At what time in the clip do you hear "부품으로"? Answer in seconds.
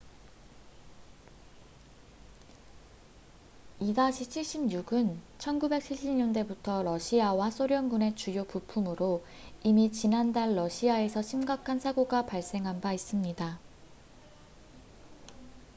8.45-9.23